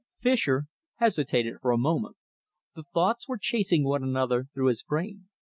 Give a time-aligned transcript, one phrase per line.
[0.17, 2.17] Fischer hesitated for a moment.
[2.73, 5.29] The thoughts were chasing one another through his brain.